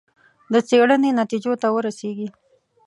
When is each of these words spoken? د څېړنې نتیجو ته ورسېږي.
د 0.53 0.55
څېړنې 0.67 1.09
نتیجو 1.21 1.53
ته 1.61 1.67
ورسېږي. 1.75 2.27